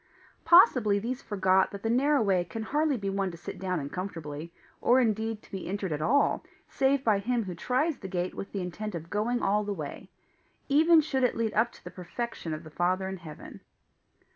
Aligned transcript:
Possibly 0.45 0.97
these 0.97 1.21
forgot 1.21 1.69
that 1.69 1.83
the 1.83 1.89
narrow 1.91 2.23
way 2.23 2.43
can 2.43 2.63
hardly 2.63 2.97
be 2.97 3.07
one 3.11 3.29
to 3.29 3.37
sit 3.37 3.59
down 3.59 3.79
in 3.79 3.91
comfortably, 3.91 4.51
or 4.81 4.99
indeed 4.99 5.43
to 5.43 5.51
be 5.51 5.67
entered 5.67 5.91
at 5.91 6.01
all 6.01 6.43
save 6.67 7.03
by 7.03 7.19
him 7.19 7.43
who 7.43 7.53
tries 7.53 7.99
the 7.99 8.07
gate 8.07 8.33
with 8.33 8.51
the 8.51 8.61
intent 8.61 8.95
of 8.95 9.11
going 9.11 9.43
all 9.43 9.63
the 9.63 9.75
way 9.75 10.09
even 10.67 11.01
should 11.01 11.23
it 11.23 11.37
lead 11.37 11.53
up 11.53 11.71
to 11.73 11.83
the 11.83 11.91
perfection 11.91 12.51
of 12.51 12.63
the 12.63 12.71
Father 12.71 13.07
in 13.07 13.17
heaven. 13.17 13.59